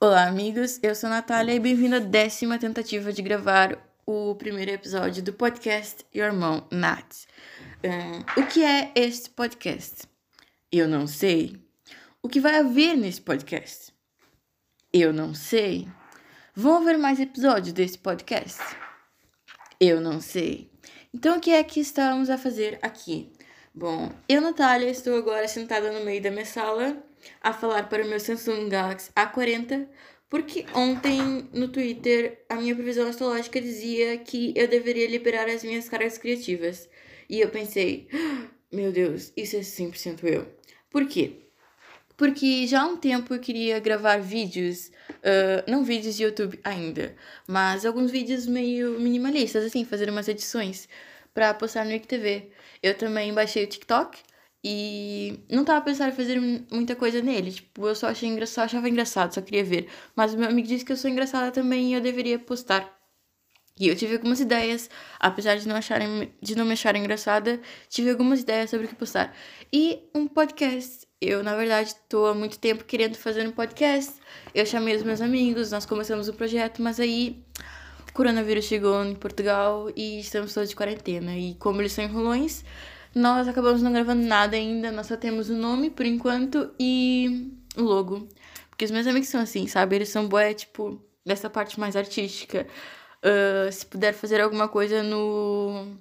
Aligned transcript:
Olá, 0.00 0.28
amigos. 0.28 0.78
Eu 0.80 0.94
sou 0.94 1.08
a 1.08 1.14
Natália 1.14 1.54
e 1.54 1.58
bem-vindo 1.58 1.96
à 1.96 1.98
décima 1.98 2.56
tentativa 2.56 3.12
de 3.12 3.20
gravar 3.20 3.76
o 4.06 4.32
primeiro 4.36 4.70
episódio 4.70 5.20
do 5.24 5.32
podcast 5.32 6.06
Your 6.14 6.32
Mom 6.32 6.62
Nat. 6.70 7.26
Um, 7.82 8.40
o 8.40 8.46
que 8.46 8.62
é 8.62 8.92
este 8.94 9.28
podcast? 9.30 10.04
Eu 10.70 10.86
não 10.86 11.04
sei. 11.08 11.60
O 12.22 12.28
que 12.28 12.38
vai 12.38 12.60
haver 12.60 12.96
nesse 12.96 13.20
podcast? 13.20 13.92
Eu 14.92 15.12
não 15.12 15.34
sei. 15.34 15.88
Vão 16.54 16.76
haver 16.76 16.96
mais 16.96 17.18
episódios 17.18 17.72
desse 17.72 17.98
podcast? 17.98 18.62
Eu 19.80 20.00
não 20.00 20.20
sei. 20.20 20.70
Então, 21.12 21.38
o 21.38 21.40
que 21.40 21.50
é 21.50 21.64
que 21.64 21.80
estamos 21.80 22.30
a 22.30 22.38
fazer 22.38 22.78
aqui? 22.82 23.32
Bom, 23.74 24.12
eu, 24.28 24.40
Natália, 24.40 24.90
estou 24.90 25.18
agora 25.18 25.48
sentada 25.48 25.90
no 25.90 26.04
meio 26.04 26.22
da 26.22 26.30
minha 26.30 26.46
sala 26.46 27.07
a 27.40 27.52
falar 27.52 27.88
para 27.88 28.04
o 28.04 28.08
meu 28.08 28.20
Samsung 28.20 28.68
Galaxy 28.68 29.10
A40, 29.14 29.86
porque 30.28 30.66
ontem 30.74 31.48
no 31.52 31.68
Twitter 31.68 32.44
a 32.48 32.56
minha 32.56 32.74
previsão 32.74 33.08
astrológica 33.08 33.60
dizia 33.60 34.18
que 34.18 34.52
eu 34.56 34.68
deveria 34.68 35.08
liberar 35.08 35.48
as 35.48 35.64
minhas 35.64 35.88
caras 35.88 36.18
criativas. 36.18 36.88
E 37.28 37.40
eu 37.40 37.48
pensei, 37.48 38.08
ah, 38.12 38.46
meu 38.70 38.92
Deus, 38.92 39.32
isso 39.36 39.56
é 39.56 39.60
100% 39.60 40.24
eu. 40.24 40.46
Por 40.90 41.06
quê? 41.06 41.48
Porque 42.16 42.66
já 42.66 42.82
há 42.82 42.86
um 42.86 42.96
tempo 42.96 43.32
eu 43.32 43.38
queria 43.38 43.78
gravar 43.78 44.18
vídeos, 44.18 44.90
uh, 45.10 45.70
não 45.70 45.84
vídeos 45.84 46.16
de 46.16 46.24
YouTube 46.24 46.58
ainda, 46.64 47.14
mas 47.46 47.86
alguns 47.86 48.10
vídeos 48.10 48.44
meio 48.44 48.98
minimalistas, 48.98 49.64
assim, 49.64 49.84
fazer 49.84 50.10
umas 50.10 50.26
edições 50.26 50.88
para 51.32 51.54
postar 51.54 51.84
no 51.84 51.92
IGTV. 51.92 52.50
Eu 52.82 52.94
também 52.94 53.32
baixei 53.32 53.62
o 53.62 53.68
TikTok 53.68 54.18
e 54.64 55.40
não 55.48 55.64
tava 55.64 55.84
pensando 55.84 56.10
em 56.10 56.16
fazer 56.16 56.40
muita 56.70 56.96
coisa 56.96 57.22
nele. 57.22 57.52
Tipo, 57.52 57.86
eu 57.86 57.94
só 57.94 58.08
achei 58.08 58.28
engraçado, 58.28 58.66
achava 58.66 58.88
engraçado, 58.88 59.34
só 59.34 59.40
queria 59.40 59.64
ver. 59.64 59.88
Mas 60.16 60.34
o 60.34 60.38
meu 60.38 60.48
amigo 60.48 60.66
disse 60.66 60.84
que 60.84 60.92
eu 60.92 60.96
sou 60.96 61.10
engraçada 61.10 61.50
também 61.50 61.90
e 61.90 61.94
eu 61.94 62.00
deveria 62.00 62.38
postar. 62.38 62.98
E 63.80 63.86
eu 63.86 63.94
tive 63.94 64.14
algumas 64.14 64.40
ideias, 64.40 64.90
apesar 65.20 65.56
de 65.56 65.68
não, 65.68 65.76
acharem, 65.76 66.32
de 66.42 66.56
não 66.56 66.64
me 66.64 66.72
achar 66.72 66.96
engraçada, 66.96 67.60
tive 67.88 68.10
algumas 68.10 68.40
ideias 68.40 68.70
sobre 68.70 68.86
o 68.86 68.88
que 68.88 68.96
postar. 68.96 69.34
E 69.72 70.00
um 70.14 70.26
podcast. 70.26 71.06
Eu, 71.20 71.42
na 71.42 71.56
verdade, 71.56 71.94
tô 72.08 72.26
há 72.26 72.34
muito 72.34 72.58
tempo 72.58 72.84
querendo 72.84 73.16
fazer 73.16 73.46
um 73.46 73.52
podcast. 73.52 74.14
Eu 74.54 74.66
chamei 74.66 74.96
os 74.96 75.02
meus 75.02 75.20
amigos, 75.20 75.70
nós 75.70 75.86
começamos 75.86 76.28
o 76.28 76.32
projeto, 76.32 76.82
mas 76.82 76.98
aí 76.98 77.44
o 78.08 78.12
coronavírus 78.12 78.64
chegou 78.64 79.04
em 79.04 79.14
Portugal 79.14 79.90
e 79.94 80.20
estamos 80.20 80.52
todos 80.52 80.68
de 80.70 80.76
quarentena. 80.76 81.36
E 81.36 81.54
como 81.54 81.80
eles 81.80 81.92
são 81.92 82.04
enrolões, 82.04 82.64
nós 83.14 83.48
acabamos 83.48 83.82
não 83.82 83.92
gravando 83.92 84.26
nada 84.26 84.56
ainda, 84.56 84.92
nós 84.92 85.06
só 85.06 85.16
temos 85.16 85.48
o 85.48 85.54
nome 85.54 85.90
por 85.90 86.06
enquanto 86.06 86.72
e 86.78 87.52
o 87.76 87.82
logo. 87.82 88.28
Porque 88.68 88.84
os 88.84 88.90
meus 88.90 89.06
amigos 89.06 89.28
são 89.28 89.40
assim, 89.40 89.66
sabe? 89.66 89.96
Eles 89.96 90.08
são 90.08 90.28
boé, 90.28 90.54
tipo, 90.54 91.02
dessa 91.26 91.50
parte 91.50 91.78
mais 91.80 91.96
artística. 91.96 92.66
Uh, 93.18 93.72
se 93.72 93.84
puder 93.84 94.14
fazer 94.14 94.40
alguma 94.40 94.68
coisa 94.68 95.02
no. 95.02 95.96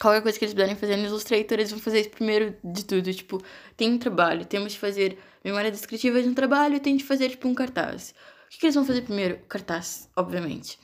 Qualquer 0.00 0.22
coisa 0.22 0.38
que 0.38 0.44
eles 0.44 0.54
puderem 0.54 0.76
fazer 0.76 0.96
no 0.96 1.06
Illustrator, 1.06 1.58
eles 1.58 1.70
vão 1.70 1.80
fazer 1.80 2.00
isso 2.00 2.10
primeiro 2.10 2.56
de 2.64 2.84
tudo. 2.84 3.12
Tipo, 3.12 3.42
tem 3.76 3.92
um 3.92 3.98
trabalho, 3.98 4.44
temos 4.44 4.72
de 4.72 4.78
fazer 4.78 5.18
memória 5.44 5.70
descritiva 5.70 6.22
de 6.22 6.28
um 6.28 6.34
trabalho 6.34 6.80
tem 6.80 6.96
de 6.96 7.04
fazer, 7.04 7.30
tipo, 7.30 7.48
um 7.48 7.54
cartaz. 7.54 8.14
O 8.46 8.50
que, 8.50 8.58
que 8.58 8.66
eles 8.66 8.74
vão 8.74 8.84
fazer 8.84 9.02
primeiro? 9.02 9.38
Cartaz, 9.48 10.08
obviamente. 10.16 10.78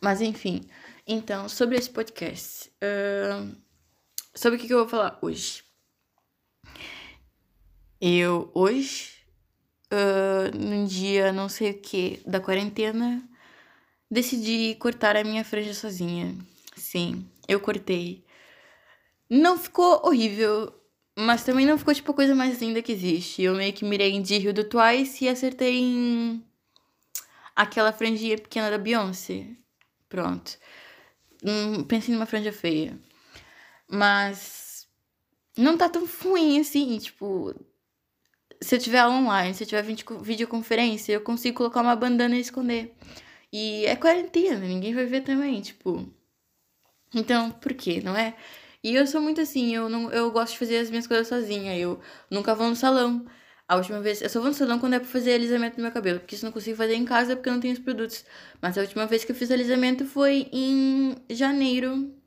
Mas 0.00 0.20
enfim. 0.20 0.62
Então, 1.06 1.48
sobre 1.48 1.76
esse 1.76 1.90
podcast. 1.90 2.70
Uh, 2.82 3.54
Sobre 4.34 4.56
o 4.56 4.60
que, 4.60 4.66
que 4.66 4.72
eu 4.72 4.78
vou 4.78 4.88
falar 4.88 5.18
hoje? 5.20 5.62
Eu, 8.00 8.50
hoje, 8.54 9.10
uh, 9.92 10.56
num 10.56 10.86
dia 10.86 11.32
não 11.32 11.48
sei 11.48 11.70
o 11.72 11.78
que 11.78 12.20
da 12.26 12.40
quarentena, 12.40 13.22
decidi 14.10 14.74
cortar 14.76 15.16
a 15.16 15.22
minha 15.22 15.44
franja 15.44 15.74
sozinha. 15.74 16.34
Sim, 16.76 17.28
eu 17.46 17.60
cortei. 17.60 18.24
Não 19.28 19.58
ficou 19.58 20.00
horrível, 20.04 20.72
mas 21.16 21.44
também 21.44 21.66
não 21.66 21.78
ficou 21.78 21.94
tipo 21.94 22.10
a 22.10 22.14
coisa 22.14 22.34
mais 22.34 22.60
linda 22.60 22.82
que 22.82 22.92
existe. 22.92 23.42
Eu 23.42 23.54
meio 23.54 23.72
que 23.72 23.84
mirei 23.84 24.12
em 24.12 24.22
Dio 24.22 24.52
do 24.52 24.64
Twice 24.64 25.24
e 25.24 25.28
acertei 25.28 25.78
em 25.78 26.44
aquela 27.54 27.92
franjinha 27.92 28.36
pequena 28.38 28.70
da 28.70 28.78
Beyoncé. 28.78 29.46
Pronto. 30.08 30.58
Hum, 31.44 31.84
pensei 31.84 32.14
numa 32.14 32.26
franja 32.26 32.52
feia. 32.52 32.98
Mas 33.92 34.88
não 35.56 35.76
tá 35.76 35.88
tão 35.88 36.06
ruim 36.22 36.58
assim, 36.60 36.98
tipo, 36.98 37.54
se 38.60 38.76
eu 38.76 38.78
tiver 38.78 39.06
online, 39.06 39.54
se 39.54 39.64
eu 39.64 39.68
tiver 39.68 39.84
videoconferência, 40.22 41.12
eu 41.12 41.20
consigo 41.20 41.58
colocar 41.58 41.82
uma 41.82 41.96
bandana 41.96 42.36
e 42.36 42.40
esconder. 42.40 42.94
E 43.52 43.84
é 43.86 43.96
quarentena, 43.96 44.60
ninguém 44.60 44.94
vai 44.94 45.06
ver 45.06 45.22
também, 45.22 45.60
tipo. 45.60 46.08
Então, 47.14 47.50
por 47.50 47.74
quê, 47.74 48.00
não 48.02 48.16
é? 48.16 48.34
E 48.82 48.94
eu 48.94 49.06
sou 49.06 49.20
muito 49.20 49.40
assim, 49.40 49.74
eu 49.74 49.88
não 49.88 50.10
eu 50.10 50.30
gosto 50.30 50.52
de 50.54 50.58
fazer 50.58 50.78
as 50.78 50.90
minhas 50.90 51.06
coisas 51.06 51.28
sozinha, 51.28 51.76
eu 51.78 52.00
nunca 52.30 52.54
vou 52.54 52.68
no 52.68 52.76
salão. 52.76 53.26
A 53.68 53.76
última 53.76 54.00
vez, 54.00 54.22
eu 54.22 54.28
só 54.28 54.40
vou 54.40 54.48
no 54.48 54.54
salão 54.54 54.78
quando 54.78 54.94
é 54.94 54.98
pra 55.00 55.08
fazer 55.08 55.34
alisamento 55.34 55.76
do 55.76 55.82
meu 55.82 55.92
cabelo, 55.92 56.20
porque 56.20 56.34
isso 56.34 56.44
eu 56.44 56.48
não 56.48 56.52
consigo 56.52 56.76
fazer 56.76 56.94
em 56.94 57.04
casa 57.04 57.36
porque 57.36 57.48
eu 57.48 57.54
não 57.54 57.60
tenho 57.60 57.74
os 57.74 57.80
produtos. 57.80 58.24
Mas 58.60 58.76
a 58.78 58.82
última 58.82 59.06
vez 59.06 59.24
que 59.24 59.32
eu 59.32 59.36
fiz 59.36 59.50
alisamento 59.50 60.06
foi 60.06 60.48
em 60.52 61.16
janeiro 61.30 62.21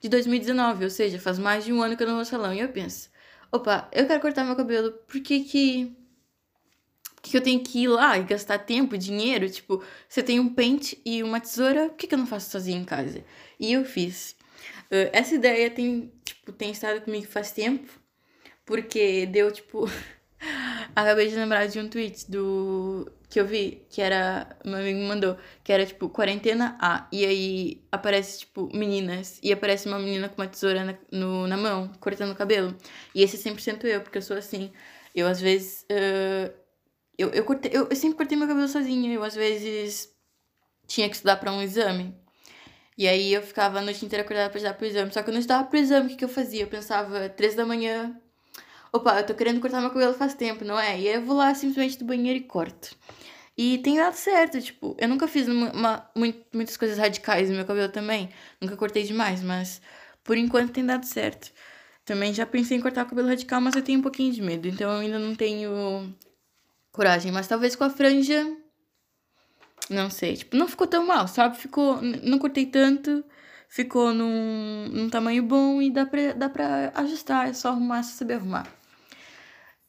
de 0.00 0.08
2019, 0.08 0.84
ou 0.84 0.90
seja, 0.90 1.18
faz 1.18 1.38
mais 1.38 1.64
de 1.64 1.72
um 1.72 1.82
ano 1.82 1.96
que 1.96 2.02
eu 2.02 2.06
não 2.06 2.14
vou 2.14 2.20
ao 2.20 2.26
salão. 2.26 2.52
E 2.52 2.60
eu 2.60 2.68
penso, 2.68 3.10
opa, 3.50 3.88
eu 3.92 4.06
quero 4.06 4.20
cortar 4.20 4.44
meu 4.44 4.56
cabelo, 4.56 4.92
por 4.92 5.20
que 5.20 5.40
que, 5.40 5.96
por 7.14 7.22
que 7.22 7.36
eu 7.36 7.40
tenho 7.40 7.60
que 7.62 7.82
ir 7.84 7.88
lá 7.88 8.18
e 8.18 8.24
gastar 8.24 8.58
tempo, 8.58 8.96
dinheiro? 8.96 9.48
Tipo, 9.48 9.82
você 10.08 10.22
tem 10.22 10.40
um 10.40 10.52
pente 10.52 11.00
e 11.04 11.22
uma 11.22 11.40
tesoura, 11.40 11.88
por 11.88 11.96
que, 11.96 12.06
que 12.06 12.14
eu 12.14 12.18
não 12.18 12.26
faço 12.26 12.50
sozinha 12.50 12.78
em 12.78 12.84
casa? 12.84 13.24
E 13.58 13.72
eu 13.72 13.84
fiz. 13.84 14.36
Uh, 14.90 15.10
essa 15.12 15.34
ideia 15.34 15.70
tem, 15.70 16.12
tipo, 16.24 16.52
tem 16.52 16.70
estado 16.70 17.00
comigo 17.00 17.26
faz 17.26 17.52
tempo, 17.52 17.90
porque 18.64 19.26
deu, 19.26 19.50
tipo... 19.50 19.88
Acabei 20.96 21.28
de 21.28 21.34
lembrar 21.34 21.66
de 21.66 21.78
um 21.78 21.90
tweet 21.90 22.30
do 22.30 23.06
que 23.28 23.38
eu 23.38 23.46
vi, 23.46 23.86
que 23.90 24.00
era. 24.00 24.48
Meu 24.64 24.76
amigo 24.76 24.98
me 24.98 25.06
mandou, 25.06 25.36
que 25.62 25.70
era 25.70 25.84
tipo 25.84 26.08
quarentena 26.08 26.78
A. 26.80 27.06
E 27.12 27.26
aí 27.26 27.86
aparece, 27.92 28.40
tipo, 28.40 28.70
meninas. 28.74 29.38
E 29.42 29.52
aparece 29.52 29.86
uma 29.88 29.98
menina 29.98 30.30
com 30.30 30.40
uma 30.40 30.48
tesoura 30.48 30.84
na, 30.84 30.94
no, 31.12 31.46
na 31.46 31.58
mão, 31.58 31.92
cortando 32.00 32.32
o 32.32 32.34
cabelo. 32.34 32.74
E 33.14 33.22
esse 33.22 33.36
é 33.36 33.52
100% 33.52 33.84
eu, 33.84 34.00
porque 34.00 34.16
eu 34.16 34.22
sou 34.22 34.38
assim. 34.38 34.72
Eu 35.14 35.26
às 35.26 35.38
vezes. 35.38 35.84
Uh, 35.90 36.50
eu, 37.18 37.28
eu, 37.28 37.44
cortei, 37.44 37.70
eu, 37.74 37.88
eu 37.90 37.96
sempre 37.96 38.16
cortei 38.16 38.38
meu 38.38 38.48
cabelo 38.48 38.66
sozinha. 38.66 39.12
Eu 39.12 39.22
às 39.22 39.34
vezes 39.34 40.10
tinha 40.86 41.10
que 41.10 41.16
estudar 41.16 41.36
para 41.36 41.52
um 41.52 41.60
exame. 41.60 42.14
E 42.96 43.06
aí 43.06 43.34
eu 43.34 43.42
ficava 43.42 43.80
a 43.80 43.82
noite 43.82 44.04
inteira 44.06 44.24
acordada 44.24 44.48
pra 44.48 44.58
estudar 44.58 44.74
pro 44.74 44.86
exame. 44.86 45.12
Só 45.12 45.22
que 45.22 45.28
eu 45.28 45.34
não 45.34 45.40
estudava 45.40 45.64
pro 45.68 45.78
exame, 45.78 46.06
o 46.06 46.08
que, 46.10 46.16
que 46.16 46.24
eu 46.24 46.28
fazia? 46.30 46.62
Eu 46.62 46.68
pensava, 46.68 47.28
três 47.28 47.54
da 47.54 47.66
manhã, 47.66 48.18
opa, 48.96 49.18
eu 49.20 49.26
tô 49.26 49.34
querendo 49.34 49.60
cortar 49.60 49.80
meu 49.80 49.90
cabelo 49.90 50.14
faz 50.14 50.34
tempo, 50.34 50.64
não 50.64 50.78
é? 50.78 51.00
E 51.00 51.08
aí 51.08 51.14
eu 51.16 51.22
vou 51.22 51.36
lá 51.36 51.54
simplesmente 51.54 51.98
do 51.98 52.04
banheiro 52.04 52.38
e 52.38 52.42
corto. 52.42 52.96
E 53.56 53.78
tem 53.78 53.96
dado 53.96 54.14
certo, 54.14 54.60
tipo, 54.60 54.94
eu 54.98 55.08
nunca 55.08 55.26
fiz 55.26 55.48
uma, 55.48 55.72
uma, 55.72 56.10
muitas 56.52 56.76
coisas 56.76 56.98
radicais 56.98 57.48
no 57.48 57.56
meu 57.56 57.64
cabelo 57.64 57.90
também. 57.90 58.28
Nunca 58.60 58.76
cortei 58.76 59.02
demais, 59.04 59.42
mas 59.42 59.80
por 60.22 60.36
enquanto 60.36 60.72
tem 60.72 60.84
dado 60.84 61.06
certo. 61.06 61.50
Também 62.04 62.34
já 62.34 62.46
pensei 62.46 62.76
em 62.76 62.80
cortar 62.80 63.06
o 63.06 63.08
cabelo 63.08 63.28
radical, 63.28 63.60
mas 63.60 63.74
eu 63.74 63.82
tenho 63.82 63.98
um 63.98 64.02
pouquinho 64.02 64.32
de 64.32 64.42
medo, 64.42 64.68
então 64.68 64.92
eu 64.92 65.00
ainda 65.00 65.18
não 65.18 65.34
tenho 65.34 66.14
coragem. 66.92 67.32
Mas 67.32 67.48
talvez 67.48 67.74
com 67.74 67.84
a 67.84 67.90
franja. 67.90 68.46
Não 69.88 70.10
sei, 70.10 70.36
tipo, 70.36 70.56
não 70.56 70.68
ficou 70.68 70.86
tão 70.86 71.06
mal, 71.06 71.26
sabe? 71.26 71.56
Ficou. 71.56 72.00
Não 72.02 72.38
cortei 72.38 72.66
tanto, 72.66 73.24
ficou 73.68 74.12
num, 74.12 74.88
num 74.92 75.10
tamanho 75.10 75.42
bom 75.42 75.80
e 75.80 75.90
dá 75.90 76.06
pra, 76.06 76.32
dá 76.32 76.48
pra 76.48 76.92
ajustar, 76.94 77.48
é 77.48 77.52
só 77.52 77.68
arrumar, 77.70 78.02
se 78.02 78.12
saber 78.16 78.34
arrumar. 78.34 78.66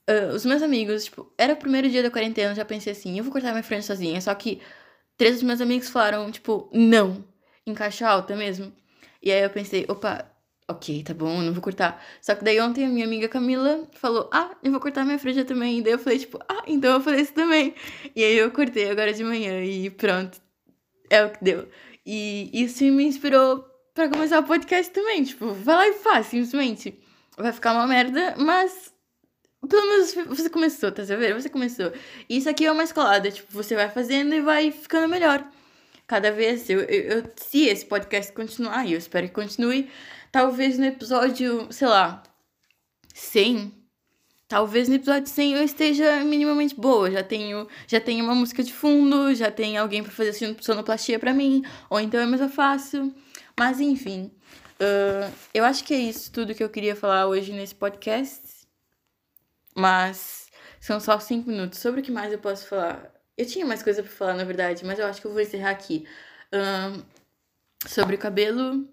Uh, 0.10 0.34
os 0.34 0.46
meus 0.46 0.62
amigos, 0.62 1.06
tipo, 1.06 1.32
era 1.38 1.54
o 1.54 1.58
primeiro 1.58 1.90
dia 1.90 2.02
da 2.02 2.10
quarentena, 2.10 2.52
eu 2.52 2.56
já 2.56 2.64
pensei 2.64 2.94
assim, 2.94 3.18
eu 3.18 3.24
vou 3.24 3.34
cortar 3.34 3.52
minha 3.52 3.64
frente 3.64 3.86
sozinha. 3.86 4.22
Só 4.22 4.34
que 4.34 4.62
três 5.18 5.36
dos 5.36 5.44
meus 5.44 5.60
amigos 5.60 5.90
falaram, 5.90 6.32
tipo, 6.32 6.70
não, 6.74 7.24
em 7.66 7.74
caixa 7.74 8.08
alta 8.08 8.36
mesmo. 8.36 8.72
E 9.22 9.32
aí 9.32 9.44
eu 9.44 9.50
pensei, 9.50 9.86
opa, 9.90 10.26
ok, 10.68 11.04
tá 11.04 11.14
bom, 11.14 11.42
não 11.42 11.54
vou 11.54 11.62
cortar. 11.62 12.04
Só 12.22 12.36
que 12.36 12.44
daí 12.44 12.60
ontem 12.60 12.86
a 12.86 12.90
minha 12.90 13.06
amiga 13.06 13.28
Camila 13.28 13.88
falou, 13.94 14.30
ah, 14.32 14.56
eu 14.64 14.72
vou 14.72 14.80
cortar 14.80 15.06
minha 15.06 15.20
franja 15.20 15.46
também. 15.46 15.80
E 15.80 15.82
daí 15.82 15.94
eu 15.94 16.00
falei, 16.00 16.20
tipo, 16.20 16.40
ah, 16.48 16.64
então 16.68 16.94
eu 16.94 17.02
fazer 17.02 17.22
isso 17.22 17.34
também. 17.34 17.74
E 18.16 18.24
aí 18.24 18.38
eu 18.38 18.52
cortei 18.52 18.90
agora 18.90 19.14
de 19.14 19.24
manhã 19.24 19.64
e 19.64 19.90
pronto, 19.90 20.40
é 21.10 21.24
o 21.24 21.32
que 21.32 21.44
deu. 21.44 21.68
E 22.06 22.50
isso 22.54 22.84
me 22.86 23.06
inspirou 23.06 23.66
para 23.94 24.10
começar 24.10 24.40
o 24.40 24.44
podcast 24.44 24.92
também. 24.94 25.24
Tipo, 25.24 25.54
vai 25.54 25.76
lá 25.76 25.88
e 25.88 25.94
faz, 25.94 26.28
simplesmente. 26.28 26.98
Vai 27.38 27.52
ficar 27.52 27.74
uma 27.74 27.88
merda, 27.88 28.36
mas 28.38 28.94
pelo 29.68 29.88
menos 29.88 30.14
você 30.28 30.50
começou, 30.50 30.92
tá 30.92 31.04
vendo? 31.04 31.42
Você 31.42 31.50
começou. 31.50 31.92
Isso 32.30 32.50
aqui 32.50 32.66
é 32.66 32.72
uma 32.72 32.84
escalada, 32.84 33.32
tipo, 33.32 33.52
você 33.52 33.76
vai 33.76 33.90
fazendo 33.90 34.34
e 34.34 34.42
vai 34.42 34.72
ficando 34.72 35.08
melhor. 35.08 35.44
Cada 36.06 36.32
vez, 36.32 36.70
eu, 36.70 36.82
eu, 36.82 37.18
eu 37.18 37.32
se 37.36 37.66
esse 37.66 37.86
podcast 37.86 38.32
continuar, 38.32 38.86
e 38.86 38.94
eu 38.94 38.98
espero 38.98 39.28
que 39.28 39.34
continue, 39.34 39.90
talvez 40.32 40.78
no 40.78 40.86
episódio, 40.86 41.68
sei 41.72 41.88
lá, 41.88 42.24
100, 43.14 43.74
talvez 44.48 44.88
no 44.88 44.96
episódio 44.96 45.28
100 45.28 45.54
eu 45.56 45.64
esteja 45.64 46.24
minimamente 46.24 46.76
boa. 46.76 47.12
Já 47.12 47.24
tenho, 47.24 47.68
já 47.88 48.00
tenho 48.00 48.24
uma 48.24 48.36
música 48.36 48.64
de 48.64 48.74
fundo, 48.74 49.34
já 49.36 49.52
tem 49.52 49.78
alguém 49.78 50.04
para 50.04 50.12
fazer 50.12 50.56
sonoplastia 50.62 51.20
para 51.20 51.34
mim, 51.34 51.64
ou 51.90 52.00
então 52.00 52.22
eu 52.22 52.28
mesma 52.28 52.48
faço. 52.48 53.14
Mas 53.60 53.80
enfim, 53.82 54.32
uh, 54.80 55.34
eu 55.54 55.66
acho 55.66 55.84
que 55.84 55.94
é 55.94 56.00
isso 56.00 56.32
tudo 56.32 56.56
que 56.56 56.64
eu 56.64 56.70
queria 56.70 56.96
falar 56.96 57.28
hoje 57.28 57.52
nesse 57.52 57.76
podcast. 57.76 58.57
Mas 59.78 60.50
são 60.80 61.00
só 61.00 61.20
cinco 61.20 61.50
minutos. 61.50 61.80
Sobre 61.80 62.02
o 62.02 62.04
que 62.04 62.12
mais 62.12 62.34
eu 62.34 62.40
posso 62.40 62.66
falar? 62.68 63.14
Eu 63.38 63.46
tinha 63.46 63.66
mais 63.66 63.84
coisa 63.84 64.02
para 64.02 64.12
falar, 64.12 64.34
na 64.34 64.44
verdade, 64.44 64.84
mas 64.84 64.98
eu 64.98 65.06
acho 65.06 65.22
que 65.22 65.28
eu 65.28 65.32
vou 65.32 65.40
encerrar 65.40 65.70
aqui. 65.70 66.08
Uh, 66.52 67.06
sobre 67.88 68.16
o 68.16 68.18
cabelo, 68.18 68.90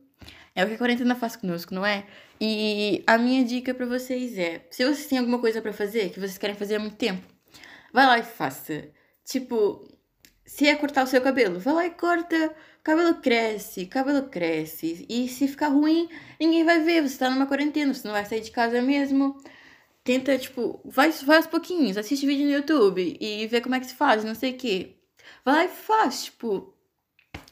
é 0.54 0.62
o 0.62 0.68
que 0.68 0.74
a 0.74 0.78
quarentena 0.78 1.14
faz 1.14 1.36
conosco, 1.36 1.74
não 1.74 1.86
é? 1.86 2.04
E 2.38 3.02
a 3.06 3.16
minha 3.16 3.44
dica 3.44 3.72
para 3.72 3.86
vocês 3.86 4.36
é: 4.36 4.66
se 4.70 4.84
vocês 4.84 5.06
têm 5.06 5.18
alguma 5.18 5.38
coisa 5.38 5.62
para 5.62 5.72
fazer 5.72 6.10
que 6.10 6.20
vocês 6.20 6.36
querem 6.36 6.54
fazer 6.56 6.74
há 6.76 6.78
muito 6.78 6.96
tempo, 6.96 7.26
vai 7.92 8.06
lá 8.06 8.18
e 8.18 8.22
faça. 8.22 8.90
Tipo, 9.24 9.88
se 10.44 10.68
é 10.68 10.76
cortar 10.76 11.04
o 11.04 11.06
seu 11.06 11.22
cabelo, 11.22 11.58
vai 11.58 11.74
lá 11.74 11.86
e 11.86 11.90
corta. 11.90 12.54
Cabelo 12.82 13.14
cresce, 13.22 13.86
cabelo 13.86 14.28
cresce. 14.28 15.06
E 15.08 15.28
se 15.28 15.48
ficar 15.48 15.68
ruim, 15.68 16.08
ninguém 16.38 16.64
vai 16.64 16.80
ver. 16.80 17.02
Você 17.02 17.16
tá 17.18 17.30
numa 17.30 17.46
quarentena, 17.46 17.94
você 17.94 18.06
não 18.06 18.12
vai 18.12 18.26
sair 18.26 18.42
de 18.42 18.50
casa 18.50 18.82
mesmo. 18.82 19.42
Tenta, 20.04 20.36
tipo, 20.38 20.80
vai, 20.84 21.10
vai 21.10 21.38
aos 21.38 21.46
pouquinhos, 21.46 21.96
assiste 21.96 22.26
vídeo 22.26 22.44
no 22.44 22.52
YouTube 22.52 23.16
e 23.18 23.46
vê 23.46 23.60
como 23.62 23.74
é 23.74 23.80
que 23.80 23.86
se 23.86 23.94
faz, 23.94 24.22
não 24.22 24.34
sei 24.34 24.52
o 24.52 24.56
quê. 24.56 24.96
Vai 25.44 25.54
lá 25.54 25.64
e 25.64 25.68
faz, 25.68 26.24
tipo, 26.24 26.74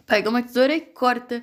pega 0.07 0.29
uma 0.29 0.43
tesoura 0.43 0.75
e 0.75 0.81
corta. 0.83 1.43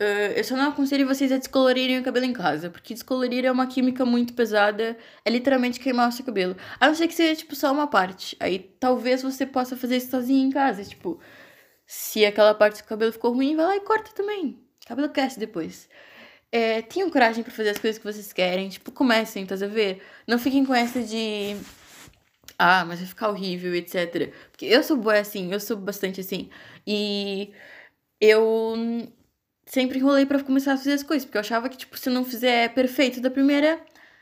Uh, 0.00 0.32
eu 0.36 0.44
só 0.44 0.56
não 0.56 0.68
aconselho 0.70 1.06
vocês 1.06 1.32
a 1.32 1.38
descolorirem 1.38 1.98
o 1.98 2.02
cabelo 2.02 2.26
em 2.26 2.32
casa, 2.34 2.68
porque 2.68 2.92
descolorir 2.92 3.46
é 3.46 3.52
uma 3.52 3.66
química 3.66 4.04
muito 4.04 4.34
pesada, 4.34 4.98
é 5.24 5.30
literalmente 5.30 5.80
queimar 5.80 6.08
o 6.08 6.12
seu 6.12 6.24
cabelo. 6.24 6.56
A 6.78 6.88
não 6.88 6.94
ser 6.94 7.08
que 7.08 7.14
seja, 7.14 7.36
tipo, 7.36 7.54
só 7.56 7.72
uma 7.72 7.86
parte. 7.86 8.36
Aí 8.40 8.58
talvez 8.58 9.22
você 9.22 9.46
possa 9.46 9.76
fazer 9.76 9.96
isso 9.98 10.10
sozinho 10.10 10.48
em 10.48 10.50
casa. 10.50 10.84
Tipo, 10.84 11.18
se 11.86 12.26
aquela 12.26 12.54
parte 12.54 12.82
do 12.82 12.86
cabelo 12.86 13.12
ficou 13.12 13.32
ruim, 13.32 13.56
vai 13.56 13.66
lá 13.66 13.76
e 13.76 13.80
corta 13.80 14.10
também. 14.12 14.58
O 14.84 14.88
cabelo 14.88 15.08
cresce 15.08 15.38
depois. 15.38 15.88
É, 16.52 16.82
tenham 16.82 17.10
coragem 17.10 17.42
para 17.42 17.52
fazer 17.52 17.70
as 17.70 17.78
coisas 17.78 17.98
que 17.98 18.04
vocês 18.04 18.32
querem. 18.32 18.68
Tipo, 18.68 18.92
comecem, 18.92 19.46
tá 19.46 19.54
a 19.54 19.68
ver? 19.68 20.02
Não 20.26 20.38
fiquem 20.38 20.64
com 20.64 20.74
essa 20.74 21.02
de. 21.02 21.56
Ah, 22.58 22.84
mas 22.84 23.00
vai 23.00 23.08
ficar 23.08 23.28
horrível, 23.30 23.74
etc. 23.74 24.32
Porque 24.50 24.66
eu 24.66 24.82
sou 24.82 24.96
boa 24.96 25.18
assim, 25.18 25.52
eu 25.52 25.58
sou 25.60 25.76
bastante 25.76 26.20
assim. 26.20 26.50
E 26.86 27.52
eu 28.20 28.76
sempre 29.66 29.98
enrolei 29.98 30.26
para 30.26 30.42
começar 30.44 30.74
a 30.74 30.76
fazer 30.76 30.92
as 30.92 31.02
coisas, 31.02 31.24
porque 31.24 31.38
eu 31.38 31.40
achava 31.40 31.68
que, 31.68 31.76
tipo, 31.78 31.98
se 31.98 32.10
não 32.10 32.24
fizer 32.24 32.72
perfeito 32.74 33.20
da 33.20 33.30
primeira, 33.30 33.80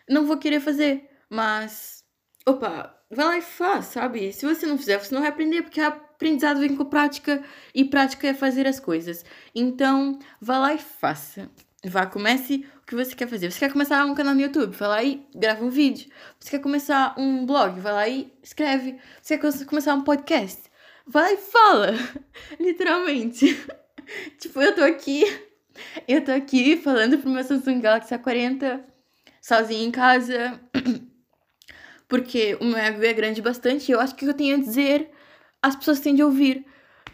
não 0.08 0.26
vou 0.26 0.38
querer 0.38 0.60
fazer. 0.60 1.08
Mas, 1.28 2.04
opa, 2.46 2.96
vai 3.10 3.26
lá 3.26 3.38
e 3.38 3.42
faz, 3.42 3.86
sabe? 3.86 4.32
Se 4.32 4.46
você 4.46 4.66
não 4.66 4.78
fizer, 4.78 4.98
você 4.98 5.14
não 5.14 5.22
vai 5.22 5.30
aprender, 5.30 5.62
porque 5.62 5.80
aprendizado 5.80 6.60
vem 6.60 6.76
com 6.76 6.84
prática 6.84 7.42
e 7.74 7.84
prática 7.84 8.28
é 8.28 8.34
fazer 8.34 8.66
as 8.66 8.80
coisas. 8.80 9.24
Então, 9.54 10.18
vá 10.40 10.58
lá 10.58 10.74
e 10.74 10.78
faça. 10.78 11.50
Vá, 11.84 12.04
comece 12.04 12.66
o 12.82 12.86
que 12.86 12.94
você 12.94 13.14
quer 13.14 13.26
fazer. 13.26 13.50
Você 13.50 13.58
quer 13.58 13.72
começar 13.72 14.04
um 14.04 14.14
canal 14.14 14.34
no 14.34 14.40
YouTube? 14.40 14.76
Vai 14.76 14.88
lá 14.88 15.02
e 15.02 15.26
grava 15.34 15.64
um 15.64 15.70
vídeo. 15.70 16.10
Você 16.38 16.50
quer 16.50 16.58
começar 16.58 17.14
um 17.18 17.46
blog? 17.46 17.80
Vai 17.80 17.92
lá 17.92 18.08
e 18.08 18.32
escreve. 18.42 18.98
Você 19.22 19.38
quer 19.38 19.64
começar 19.64 19.94
um 19.94 20.02
podcast? 20.02 20.60
Vai 21.06 21.22
lá 21.22 21.32
e 21.32 21.36
fala. 21.38 21.94
Literalmente. 22.60 23.58
tipo, 24.38 24.60
eu 24.60 24.74
tô 24.74 24.82
aqui. 24.82 25.24
Eu 26.06 26.22
tô 26.22 26.32
aqui 26.32 26.76
falando 26.76 27.16
pro 27.16 27.30
meu 27.30 27.42
Samsung 27.42 27.80
Galaxy 27.80 28.14
A40 28.14 28.84
sozinha 29.40 29.82
em 29.82 29.90
casa. 29.90 30.60
Porque 32.06 32.58
o 32.60 32.64
meu 32.64 32.76
ego 32.76 33.02
é 33.02 33.12
grande 33.14 33.40
bastante 33.40 33.88
e 33.88 33.92
eu 33.92 34.00
acho 34.00 34.14
que 34.14 34.24
o 34.24 34.26
que 34.26 34.32
eu 34.32 34.36
tenho 34.36 34.56
a 34.56 34.60
dizer 34.60 35.10
as 35.62 35.76
pessoas 35.76 36.00
têm 36.00 36.14
de 36.14 36.22
ouvir. 36.22 36.66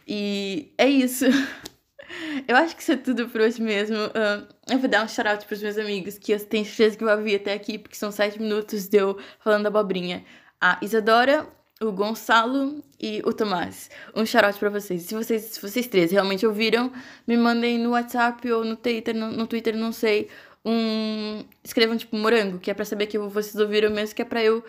E 0.08 0.72
é 0.76 0.88
isso. 0.88 1.26
Eu 2.46 2.56
acho 2.56 2.76
que 2.76 2.82
isso 2.82 2.92
é 2.92 2.96
tudo 2.96 3.28
por 3.28 3.40
hoje 3.40 3.60
mesmo. 3.60 3.96
Uh, 3.96 4.46
eu 4.70 4.78
vou 4.78 4.88
dar 4.88 5.04
um 5.04 5.08
shout-out 5.08 5.46
pros 5.46 5.62
meus 5.62 5.78
amigos, 5.78 6.18
que 6.18 6.32
eu 6.32 6.40
tenho 6.44 6.64
certeza 6.64 6.96
que 6.96 7.04
vão 7.04 7.16
ouvir 7.16 7.36
até 7.36 7.52
aqui, 7.52 7.78
porque 7.78 7.96
são 7.96 8.10
sete 8.10 8.40
minutos 8.40 8.88
de 8.88 8.98
eu 8.98 9.18
falando 9.40 9.66
abobrinha. 9.66 10.24
A 10.60 10.78
Isadora, 10.82 11.46
o 11.80 11.92
Gonçalo 11.92 12.82
e 13.00 13.22
o 13.24 13.32
Tomás. 13.32 13.90
Um 14.14 14.24
shout 14.24 14.58
para 14.58 14.70
vocês. 14.70 15.02
Se 15.02 15.14
vocês, 15.14 15.42
se 15.42 15.60
vocês 15.60 15.86
três 15.86 16.10
realmente 16.10 16.46
ouviram, 16.46 16.92
me 17.26 17.36
mandem 17.36 17.78
no 17.78 17.90
WhatsApp 17.90 18.50
ou 18.50 18.64
no 18.64 18.76
Twitter, 18.76 19.14
no, 19.14 19.30
no 19.30 19.46
Twitter, 19.46 19.76
não 19.76 19.92
sei, 19.92 20.28
um 20.64 21.44
escrevam 21.62 21.96
tipo 21.96 22.16
morango, 22.16 22.58
que 22.58 22.70
é 22.70 22.74
para 22.74 22.84
saber 22.84 23.06
que 23.06 23.18
vocês 23.18 23.54
ouviram 23.56 23.90
mesmo, 23.90 24.14
que 24.14 24.22
é 24.22 24.24
para 24.24 24.42
eu 24.42 24.64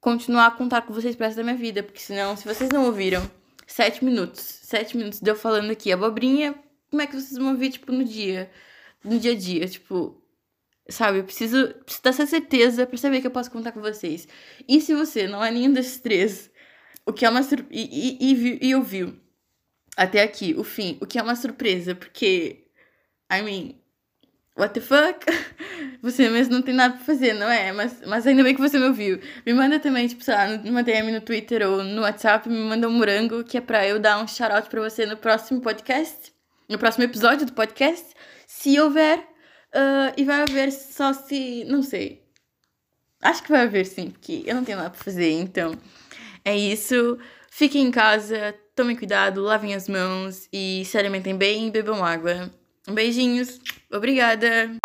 continuar 0.00 0.46
a 0.46 0.50
contar 0.52 0.82
com 0.82 0.94
vocês 0.94 1.16
pro 1.16 1.26
resto 1.26 1.38
da 1.38 1.42
minha 1.42 1.56
vida, 1.56 1.82
porque 1.82 1.98
senão, 1.98 2.36
se 2.36 2.46
vocês 2.46 2.70
não 2.70 2.84
ouviram, 2.86 3.28
sete 3.66 4.04
minutos, 4.04 4.40
sete 4.40 4.96
minutos 4.96 5.20
de 5.20 5.30
eu 5.30 5.36
falando 5.36 5.70
aqui 5.70 5.92
abobrinha, 5.92 6.54
como 6.90 7.02
é 7.02 7.06
que 7.06 7.14
vocês 7.14 7.36
vão 7.36 7.50
ouvir, 7.52 7.70
tipo, 7.70 7.92
no 7.92 8.04
dia, 8.04 8.50
no 9.04 9.18
dia 9.18 9.32
a 9.32 9.36
dia, 9.36 9.66
tipo, 9.68 10.22
Sabe, 10.88 11.18
eu 11.18 11.24
preciso, 11.24 11.74
preciso 11.84 12.02
dessa 12.02 12.26
certeza 12.26 12.86
pra 12.86 12.96
saber 12.96 13.20
que 13.20 13.26
eu 13.26 13.30
posso 13.30 13.50
contar 13.50 13.72
com 13.72 13.80
vocês. 13.80 14.28
E 14.68 14.80
se 14.80 14.94
você 14.94 15.26
não 15.26 15.44
é 15.44 15.50
nenhum 15.50 15.72
desses 15.72 15.98
três, 15.98 16.48
o 17.04 17.12
que 17.12 17.24
é 17.24 17.30
uma 17.30 17.42
surpresa. 17.42 17.68
E, 17.72 18.18
e, 18.20 18.34
e, 18.34 18.68
e 18.68 18.74
ouviu 18.74 19.18
até 19.96 20.22
aqui, 20.22 20.54
o 20.56 20.62
fim, 20.62 20.96
o 21.00 21.06
que 21.06 21.18
é 21.18 21.22
uma 21.22 21.36
surpresa, 21.36 21.94
porque. 21.94 22.68
I 23.32 23.42
mean, 23.42 23.74
what 24.56 24.74
the 24.74 24.80
fuck? 24.80 25.26
Você 26.02 26.28
mesmo 26.28 26.54
não 26.54 26.62
tem 26.62 26.74
nada 26.74 26.94
pra 26.96 27.04
fazer, 27.04 27.32
não 27.34 27.50
é? 27.50 27.72
Mas, 27.72 28.00
mas 28.06 28.26
ainda 28.26 28.42
bem 28.42 28.54
que 28.54 28.60
você 28.60 28.78
me 28.78 28.86
ouviu. 28.86 29.20
Me 29.44 29.52
manda 29.52 29.78
também, 29.80 30.06
tipo, 30.06 30.22
sei 30.22 30.34
lá, 30.34 30.48
numa 30.58 30.82
DM 30.82 31.12
no 31.12 31.20
Twitter 31.20 31.68
ou 31.68 31.82
no 31.82 32.02
WhatsApp, 32.02 32.48
me 32.48 32.58
manda 32.58 32.88
um 32.88 32.92
morango 32.92 33.44
que 33.44 33.58
é 33.58 33.60
pra 33.60 33.86
eu 33.86 33.98
dar 33.98 34.22
um 34.22 34.26
shout-out 34.26 34.68
pra 34.68 34.80
você 34.80 35.04
no 35.06 35.16
próximo 35.16 35.60
podcast, 35.60 36.32
no 36.68 36.78
próximo 36.78 37.04
episódio 37.04 37.46
do 37.46 37.52
podcast, 37.52 38.06
se 38.46 38.78
houver. 38.80 39.18
Uh, 39.74 40.12
e 40.16 40.24
vai 40.24 40.42
haver 40.42 40.72
só 40.72 41.12
se. 41.12 41.64
Não 41.64 41.82
sei. 41.82 42.22
Acho 43.20 43.42
que 43.42 43.50
vai 43.50 43.62
haver 43.62 43.84
sim, 43.84 44.10
porque 44.10 44.42
eu 44.46 44.54
não 44.54 44.64
tenho 44.64 44.78
nada 44.78 44.90
pra 44.90 45.02
fazer, 45.02 45.32
então. 45.32 45.74
É 46.44 46.56
isso. 46.56 47.18
Fiquem 47.50 47.86
em 47.86 47.90
casa, 47.90 48.54
tomem 48.74 48.94
cuidado, 48.94 49.42
lavem 49.42 49.74
as 49.74 49.88
mãos 49.88 50.48
e 50.52 50.84
se 50.84 50.96
alimentem 50.96 51.36
bem 51.36 51.66
e 51.66 51.70
bebam 51.70 52.04
água. 52.04 52.50
Beijinhos. 52.88 53.60
Obrigada. 53.90 54.78